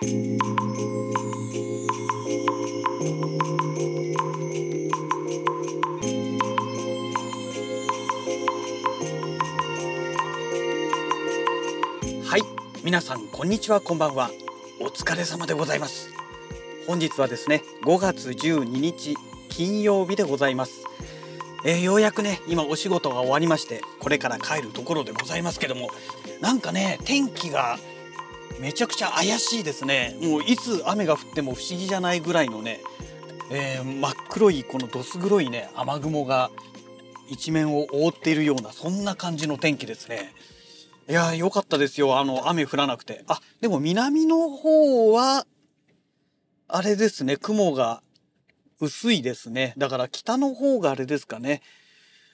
[0.00, 0.04] は
[12.36, 12.42] い
[12.84, 14.30] 皆さんこんにちはこんばんは。
[14.80, 16.10] お疲れ様でございます。
[16.86, 19.16] 本日はですね5月12日
[19.48, 20.84] 金曜日でございます。
[21.64, 25.90] えー、ようやくね今お仕事が終わりましてこれから帰るところでございますけども
[26.40, 27.80] なんかね天気が
[28.60, 32.80] めちゃくちゃ怪しいですねもういつ雨が降っても不思議じゃないぐらいのね、
[33.50, 36.50] えー、真っ黒いこのどす黒いね雨雲が
[37.30, 40.32] 一面を覆っているようなそんな感じの天気ですね
[41.08, 45.46] いや良かったですよあの雨降らなくてあでも南の方は
[46.68, 48.02] あれですね雲が
[48.80, 49.74] 薄いですね。
[49.76, 51.62] だから北の方があれですかね。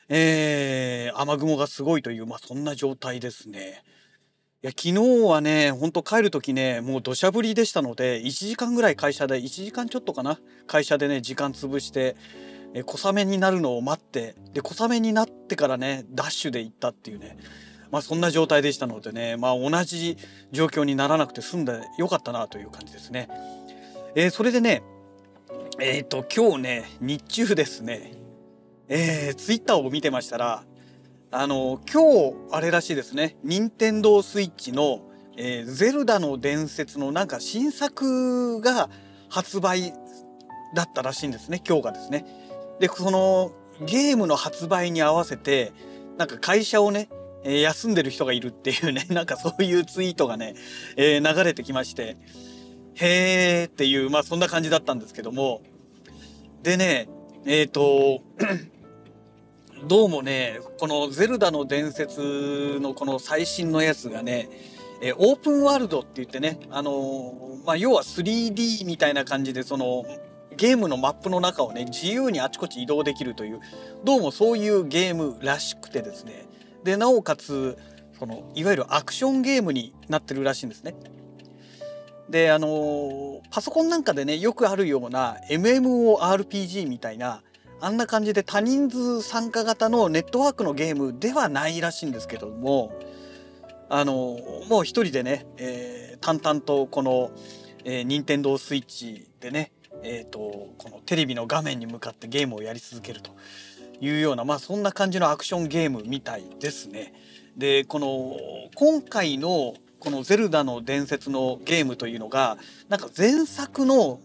[0.08, 3.82] えー、雨雲がすごいという、まあそんな状態ですね。
[4.64, 12.16] いや、昨日はね、ほんと帰る時ね、もう土砂降りでしたので、1時間ぐらい会社で、1時間ちょっとかな、会社でね、時間潰して、
[12.72, 17.36] え小雨になるのを待って、で、小雨になってからね、ダッシュで行ったっていうね、
[17.90, 20.16] まあそんな状態でしたのでね、まあ同じ
[20.50, 23.28] 状況にならなくて済んでよかったなという感じですね。
[24.14, 24.82] えー、それでね、
[25.78, 28.12] えっ、ー、と今日ね日中ですね
[28.88, 30.64] えー、ツイッターを見てましたら
[31.36, 33.36] あの今日あれらしいですね。
[33.42, 35.00] 任天堂スイッチの、
[35.36, 38.88] えー、ゼルダの伝説のなんか新作が
[39.28, 39.92] 発売
[40.76, 41.60] だったらしいんですね。
[41.66, 42.24] 今日がですね。
[42.78, 43.50] でその
[43.84, 45.72] ゲームの発売に合わせて
[46.18, 47.08] なんか会社をね、
[47.42, 49.04] え、休んでる人がいるっていうね。
[49.10, 50.54] なんかそういうツイートがね、
[50.96, 52.16] えー、流れてきまして。
[52.94, 55.62] へーっていう、まあそんな感じだったんですけども、
[56.62, 57.08] でね、
[57.44, 58.22] えっ、ー、と、
[59.86, 64.48] どうもね、このゼルダの伝説のこの最新のやつがね、
[65.02, 70.04] えー、オープンワールドって言ってね、あのー、まあ、要は 3D みたいな感じで、その、
[70.56, 73.60] ゲームのマップの中をね、自由にあちこち移動できるという、
[74.04, 76.46] どうもそういうゲームらしくてですね。
[76.82, 77.76] で、なおかつ、
[78.18, 80.94] その、いわゆるアクションゲームになってるらしいんですね。
[82.30, 87.42] であのパソコンなんかでねよくあるような MMORPG みたいな
[87.80, 92.98] あんな感じで多人数参加型のネットワークのゲームではないらしいんですけども
[93.88, 97.30] あのもう一人でね、えー、淡々とこの、
[97.84, 100.38] えー、任天堂スイッチでね、えーと、
[100.78, 103.30] このテレビの画面に向かってゲームをやり続けると
[104.00, 107.12] いうようなまあそんな感じのアクションゲームみたいですね。
[107.56, 108.36] でこの
[108.74, 112.58] 今回のこの「ゼルダの伝説」のゲームというのが
[112.88, 114.20] なんか前作の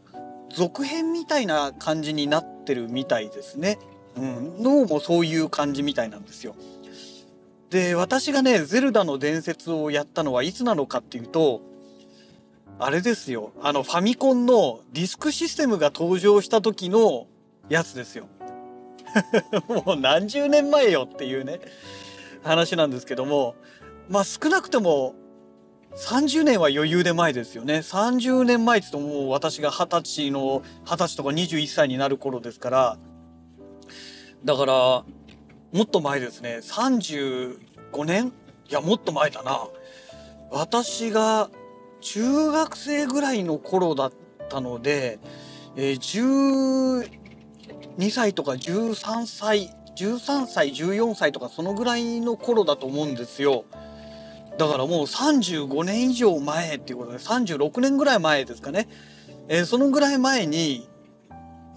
[0.52, 3.80] 続編みたいな感じになっててるみたいですね。
[4.16, 6.56] うん、どうもそういう感じみたいなんですよ。
[7.72, 11.62] で私がね「ゼルダの伝説」をやったのはいつなのかっていうと
[12.80, 17.28] あれですよあのファミコンのディスクシステムが登場した時の
[17.70, 18.28] やつですよ。
[19.68, 21.60] もう何十年前よっていうね
[22.44, 23.56] 話なんですけども
[24.08, 25.16] まあ少なくとも
[25.96, 27.76] 30年は余裕で前ですよね。
[27.76, 32.98] 30年前って言うともう私が二十歳の二十歳とか21歳になる頃ですから。
[34.46, 35.06] だからも
[35.84, 36.60] っと前ですね。
[36.62, 38.32] 35年
[38.70, 39.68] いやもっと前だな。
[40.52, 41.50] 私が
[42.02, 44.14] 中学生ぐらいの頃だっ
[44.48, 45.20] たので、
[45.76, 47.04] えー、
[47.98, 53.66] 12歳とか13歳13歳14歳とかそのぐらいの頃だと思うんですよ。
[54.60, 58.90] だからもう35年以上前っていうことで36年ぐらい前ですかね、
[59.48, 60.90] えー、そのぐらい前に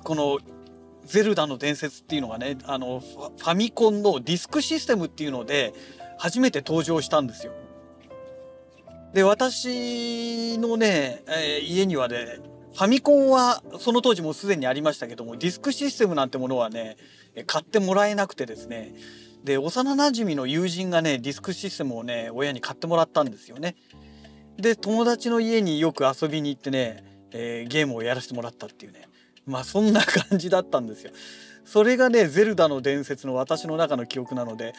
[0.02, 0.40] この
[1.06, 5.72] 「ゼルダの伝説」っていうのがねあのファミコンのディスクシステムっていうので
[6.18, 7.52] 初めて登場したんですよ。
[9.14, 12.40] で私のね、えー、家にはね
[12.74, 16.96] ファミコンはその当時もすでにありましたけどもディスクシステムなんてものはね
[17.46, 18.94] 買ってもらえなくてですね
[19.44, 23.76] で幼なじみの友人がねディスクシステムをね親に買ってもらったんですよね。
[24.56, 29.08] で友達の家によく遊びに行ってね、えー、ゲームをやらせてもらったっていうね
[29.46, 31.12] まあそんな感じだったんですよ。
[31.64, 34.74] それがね「ゼルダの伝説」の私の中の記憶なので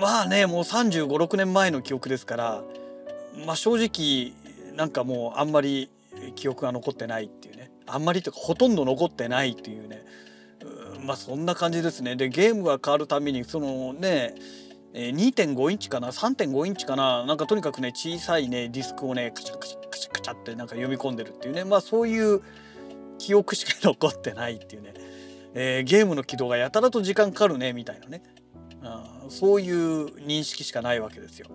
[0.00, 2.64] まあねもう3 5 6年前の記憶ですから
[3.46, 4.32] まあ正直
[4.76, 5.90] なんかもうあんまり
[6.34, 10.04] 記憶が残ってないっていうねあんまりとかほとんど残ってないっていうね
[11.04, 12.16] まあそんな感じですね。
[12.16, 14.34] でゲームが変わるたびにそのね
[14.94, 17.24] 2.5インチかな？3.5インチかな？
[17.24, 21.64] なんかとにかくね小さいねディスクをねカチャカチャカチャカチャってなんか読み込んでるっていうね。
[21.64, 22.42] まあそういう
[23.18, 24.94] 記憶しか残ってないっていうね、
[25.54, 28.22] えー、ゲームの起動がやたらと時間かかるねみたいなね。
[28.82, 31.48] あそういう認識しかないわけですよ。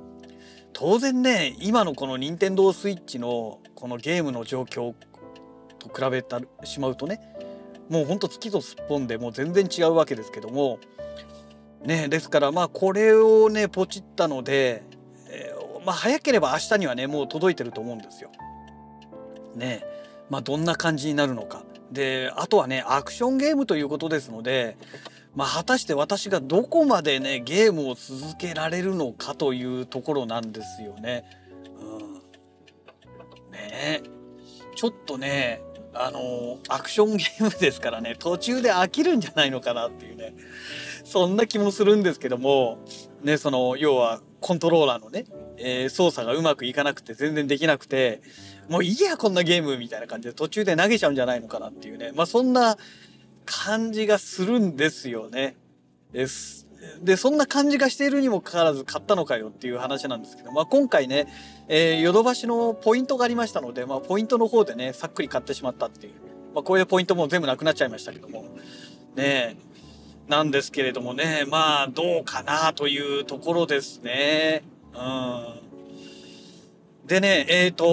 [0.74, 4.94] 当然ね今のこの任天堂スイッチのこのゲームの状況
[5.80, 6.36] と比べて
[6.66, 7.37] しまうとね
[7.90, 10.80] もうほんと月とすっぽんでもう全然違うわけですけども
[11.86, 14.84] ねですからまあこれをねポチったので、
[15.30, 18.32] えー、まあ早ければ明日にはねもう届いてると思うんですよ。
[19.56, 19.84] ね
[20.30, 21.64] まあどんな感じになるのか。
[21.92, 24.78] であとはねアクションゲームということですので
[25.38, 31.26] まあ、果たして私がどこまでねゲームを続けられるのかというところなんですよね。
[31.80, 34.02] うん、ね
[34.76, 35.62] ちょっとね
[36.00, 40.34] あのアクションゲームですからね途中で飽きるんじゃないのかなっていうね
[41.04, 42.80] そんな気もするんですけども
[43.24, 45.26] ねその要はコントローラーのね、
[45.58, 48.22] えー、操作がうまくいかなくて全然できなくて
[48.70, 52.78] もういいやこんなゲームみたいな感じで途中で投げちゃうんじゃないのかなっていうねまあそんな
[53.46, 55.56] 感じがするんですよね。
[56.12, 56.57] です
[57.02, 61.28] でそんな感じがしているにもかかわらず買ったのかよっていう話なんですけど、まあ、今回ね、
[62.02, 66.14] ヨドバシのポイントがありましたので、まあ、ポイントの方でねさっくり買ってしまったっていう、
[66.54, 68.46] まあ、こういうポイントも全部なくなっちゃいましたけども
[69.16, 69.58] ね
[70.28, 74.64] なんですけれどもねまあどうかなというところですね。
[74.94, 75.46] うん、
[77.08, 77.86] でねえっ、ー、と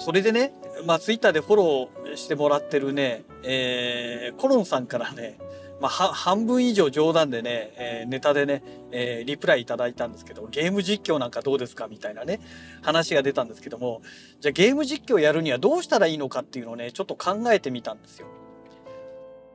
[0.00, 0.52] それでね
[0.84, 5.38] まあツイッターでフォローしてもらってるね、えー、コロンさんからね
[5.80, 8.62] まあ、半分以上冗談でね、えー、ネタでね、
[8.92, 12.40] えー、リプライいただいたんですけど、ゲーム実況なんかどうですかみたいなね、
[12.82, 14.02] 話が出たんですけども、
[14.40, 18.26] じゃあゲーム実況やるにはどうしたらいいのかっていうのをね、ちょっと考えてみたんですよ。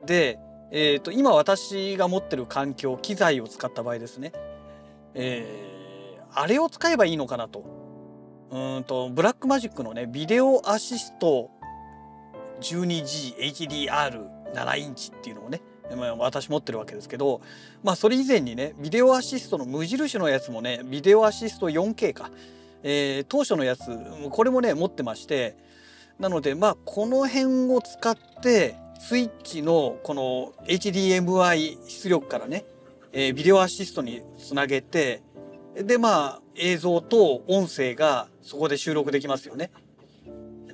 [0.04, 0.40] で、
[0.72, 4.32] えっ、ー、と、今私が持ってる環境、機材を使った場合ですね、
[5.14, 7.64] えー、あれを使えばいいのかなと。
[8.50, 11.50] うんと、ブラックマジックのね、ビデオアシスト
[12.60, 15.62] 12GHDR7 インチっていうのをね、
[15.94, 17.40] まあ、私持ってるわけですけど、
[17.84, 22.30] まあ、それ以前にねビデオアシストの無印のやつもねビデオアシスト 4K か、
[22.82, 23.82] えー、当初のやつ
[24.30, 25.56] これもね持ってまして
[26.18, 32.64] なのでまあこの辺を使ってスイッチのこの HDMI 出力からね、
[33.12, 35.22] えー、ビデオアシストにつなげて
[35.74, 39.70] でまあ映像と音声がそこで収録できますよね。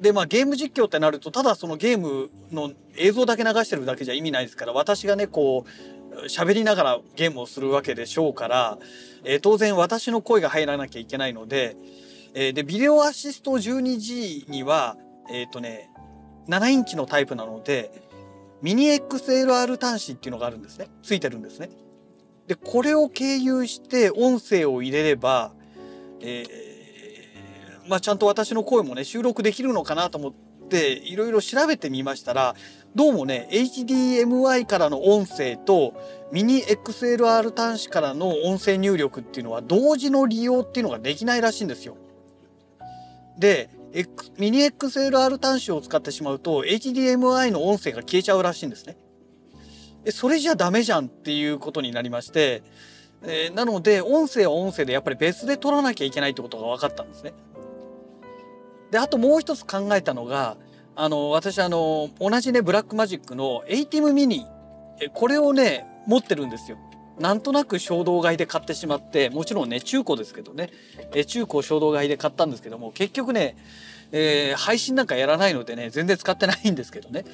[0.02, 5.64] でまあゲーム実況ってなるとただそのゲームの映像だけ流してるだけじゃ意味ないですから私がねこ
[6.10, 8.78] う喋りながらゲームをするわけでしょうから、
[9.24, 11.76] えー、当然私の声が入らなきゃいけないので、
[12.34, 14.96] えー、でビデオアシスト 12G には
[15.30, 15.88] えっ、ー、とね
[16.48, 18.02] 7インチのタイプなので
[18.60, 21.70] ミニ XLR 端子っていうのがあるんですねついてるんですね。
[22.48, 25.52] でこれを経由して音声を入れれば、
[26.20, 26.71] えー
[27.88, 30.32] まあ、ちゃんと私の声もね収録できるのかなと思っ
[30.68, 32.54] ていろいろ調べてみましたら
[32.94, 35.94] どうもね HDMI からの音声と
[36.32, 41.96] ミニ XLR 端子からの音声入力っていうのは同時の利用っていうのができないらしいんですよ。
[43.38, 48.96] で、X、ミニ XLR 端子を使ってしまうと HDMI の音声が消えちゃうらしいんですね。
[50.10, 52.62] それじゃダメじゃんっていうことになりまして、
[53.22, 57.34] えー、なので音声は音声でやっぱり別で撮らなきゃいけないってことが分かったんですね。
[58.92, 60.56] であともう一つ考えたのが
[60.94, 64.46] あの私あの同じねブラックマジックの ATEM ミニ
[65.14, 66.76] これをね持ってるんですよ。
[67.18, 70.70] なんとなく衝動買いで買ってしまってもちろんね中古ですけどね
[71.14, 73.56] え中古衝動買いで買ったんですけども結局ね、
[74.12, 77.24] えー、配信なんかやらないのでね全然使ってないんですけどね。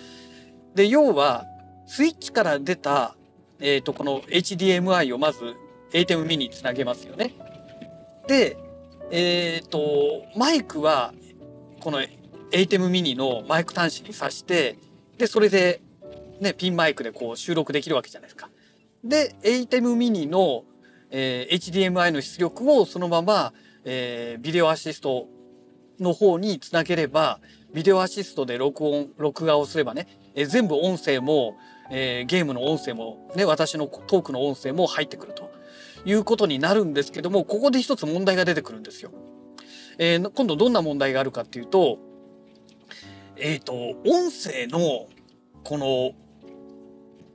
[0.75, 1.45] で要は
[1.87, 3.17] スイッチから出た、
[3.59, 5.57] えーと、この HDMI をまず
[5.93, 7.35] ATEM ミニにつなげますよね。
[8.29, 8.57] で
[9.11, 9.81] えっ、ー、と
[10.37, 11.15] マイクは
[11.81, 12.01] この
[12.51, 14.79] ATEM ミニのマイク端子に挿して
[15.17, 15.81] でそれで
[16.41, 18.51] ねピンマイクでこう収録できるわけじゃないですか。
[19.05, 20.65] で ATEM ミニの、
[21.11, 23.53] えー、HDMI の出力をそのまま、
[23.85, 25.29] えー、ビデオアシスト
[26.01, 27.41] の方につなげれば
[27.73, 31.57] ビデオアシストで録音録画をすればね、えー、全部音声も、
[31.91, 35.51] えー、ゲームの音声もね私のトークの音声も入ってくると
[36.05, 39.11] いうことになるんですけどもここで一つ問題が出てくるんですよ。
[39.99, 41.99] えー、今度どんな問題があるかっていうと、
[43.37, 43.75] えっ、ー、と、
[44.09, 45.07] 音声の
[45.65, 46.13] この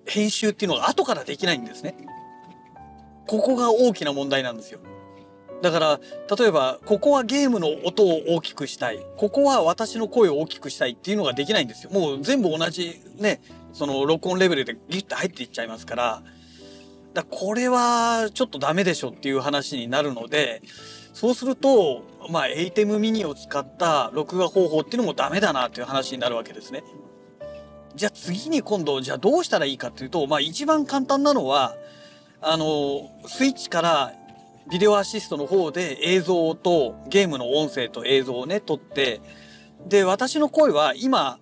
[0.06, 1.96] 編集っていうのが後からできないんですね。
[3.28, 4.80] ここが大きな問題なんですよ。
[5.64, 6.00] だから
[6.38, 13.40] 例えばここはゲームの音を大きくしたいここは私の声を大きくしたいっていうのができないんですよもう全部同じね
[13.72, 16.24] その録音レベルでギュッと入っていっちゃいますから
[17.14, 20.62] だこれはちょっとダメでしょっていう話になるので
[21.14, 26.84] そうすると、まあ、ATEM ミニを使った録画方法っていうのもダメだなっていう話になるわけですね。
[27.96, 31.76] じゃあ次に今度、じゃあどうしたらいいかっていうと、まあ一番簡単なのは、
[32.42, 34.14] あの、スイッチから
[34.70, 39.22] ビデオアシストの方で映像とゲームの音声と映像をね撮って
[39.88, 41.40] で私の声は今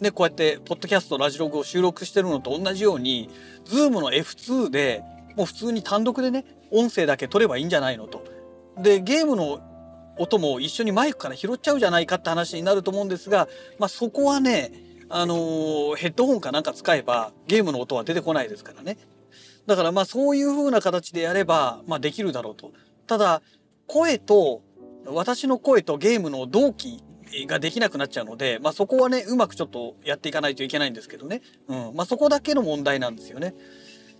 [0.00, 3.28] ねこうやってポッドキャストラジログを収録してるのと同じように
[3.64, 5.02] Zoom の F2 で
[5.36, 8.24] もう普通に単独でね音声だけ撮ればいいんじゃないのと。
[8.78, 9.60] でゲームの
[10.18, 13.48] 音も一緒にマイクから拾っちゃうじゃないかって話になると思うんですが、
[13.78, 14.72] まあ、そこはね、
[15.08, 18.98] あのー、ヘッドホンかなんか使えばゲームの音は出てこないですからね。
[19.66, 22.72] だからまあそういう風な形でやれば、まあ、できるだろうと。
[23.06, 23.42] ただ
[23.86, 24.62] 声と
[25.06, 27.02] 私の声とゲームの同期
[27.46, 33.54] ができなくなっちゃうので、まあ、そこはねうまくちょっとやっていかないといけないんですけどね、うんまあ、そこだけの問題なんですよね。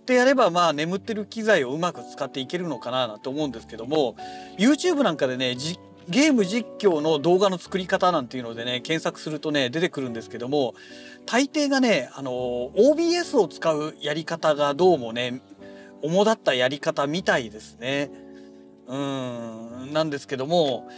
[0.05, 4.15] でやればまあ眠ってる機材をうまく使っていけるのかななんて思うんですけども
[4.57, 5.55] YouTube なんかでね
[6.09, 10.73] ゲーム実況の動画の作り方なんていうのでね検索するとね出てくるんですけども
[11.25, 15.41] 大抵がねあの OBS を使うやり方がどうもね
[16.01, 18.11] 主だったやり方みたいですね。
[18.85, 20.89] うんなんですけども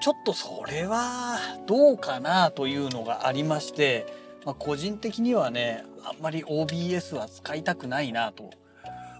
[0.00, 4.06] ちょっとそれはどうかなというのがありまして、
[4.44, 8.50] まあ、個人的にはねあんまり OBS は使いたくないなと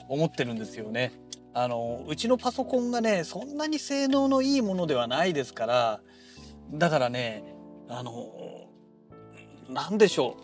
[0.08, 1.12] 思ってるんですよね。
[1.54, 6.00] あのうちのパソコンがねそんなに性能のいいものではないですから
[6.72, 7.44] だからね
[7.88, 8.12] あの
[9.68, 10.36] 何でしょ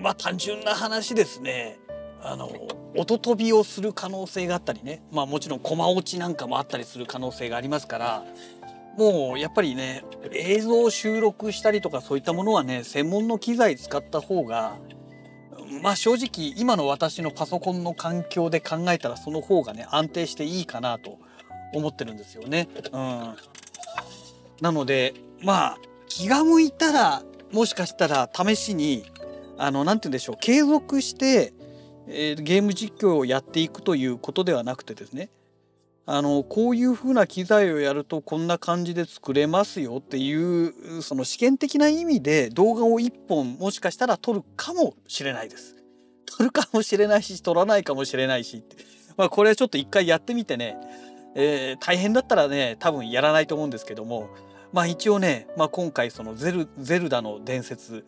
[0.00, 0.02] う。
[0.02, 1.78] まあ単純な話ですね。
[2.22, 2.50] あの
[2.96, 5.02] 音飛びをする可能性があったりね。
[5.12, 8.24] まあもちろん駒落ちなんかもあったりする可能性がありますから
[8.96, 14.76] もうやっぱりね映像を収録したりとかそういったものはね専門の機材使った方が
[15.82, 21.18] まあ正直今の私のパソコンの環境で考えたらその方がね安定していいかなと
[21.72, 22.68] 思ってるんですよね。
[22.92, 23.34] うん、
[24.60, 27.22] なのでまあ気が向いたら
[27.52, 29.04] もしかしたら試しに
[29.58, 31.52] あの何て言うんでしょう継続して、
[32.06, 35.30] えー、ゲーム実況をやっていくということではなくてですね
[36.06, 45.76] あのこういう風な機材をやるとこんな感じで作れますよっていうその試験的な意味で動画を1本もしかしたら撮るかもしれないです。
[46.26, 48.64] 撮るかもしれないし撮らないかもしれないし
[49.16, 50.76] まあこれはちょっと一回やってみてね、
[51.36, 54.28] えー、大変だったらね多分やらないと思うんですけども。
[54.72, 58.04] まあ一応ね、まあ、今回そのゼル「ゼルダの伝説」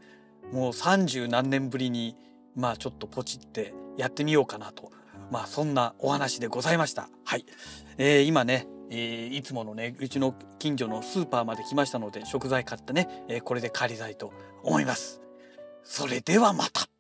[0.53, 2.17] もう30何年ぶりに
[2.57, 4.91] まあちょっとポチってやってみようかなと。
[5.31, 7.09] まあそんなお話でございました。
[7.25, 7.45] はい、
[7.99, 15.21] えー、今ね、えー、いつものねうちの近所のスーパーまで来ましたので食材買ってね、えー、これで帰りたいと思います。
[15.83, 16.96] それではまた。